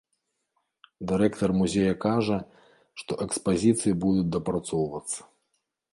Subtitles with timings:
[1.09, 2.37] Дырэктар музея кажа,
[3.03, 5.19] што экспазіцыі будуць дапрацоўвацца.